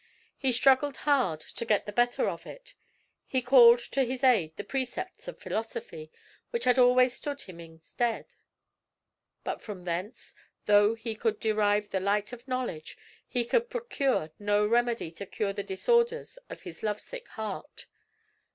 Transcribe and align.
He 0.35 0.51
struggled 0.51 0.97
hard 1.05 1.39
to 1.41 1.63
get 1.63 1.85
the 1.85 1.91
better 1.91 2.27
of 2.27 2.47
it. 2.47 2.73
He 3.27 3.39
called 3.39 3.77
to 3.91 4.03
his 4.03 4.23
aid 4.23 4.55
the 4.57 4.63
precepts 4.63 5.27
of 5.27 5.37
philosophy, 5.37 6.11
which 6.49 6.63
had 6.63 6.79
always 6.79 7.13
stood 7.13 7.41
him 7.41 7.59
in 7.59 7.79
stead; 7.83 8.25
but 9.43 9.61
from 9.61 9.83
thence, 9.83 10.33
though 10.65 10.95
he 10.95 11.13
could 11.13 11.39
derive 11.39 11.91
the 11.91 11.99
light 11.99 12.33
of 12.33 12.47
knowledge, 12.47 12.97
he 13.27 13.45
could 13.45 13.69
procure 13.69 14.31
no 14.39 14.65
remedy 14.65 15.11
to 15.11 15.27
cure 15.27 15.53
the 15.53 15.61
disorders 15.61 16.37
of 16.49 16.63
his 16.63 16.81
lovesick 16.81 17.27
heart. 17.27 17.85